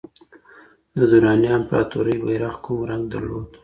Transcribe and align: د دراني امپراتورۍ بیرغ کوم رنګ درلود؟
د 0.97 0.99
دراني 1.11 1.47
امپراتورۍ 1.57 2.15
بیرغ 2.23 2.55
کوم 2.65 2.79
رنګ 2.89 3.03
درلود؟ 3.11 3.49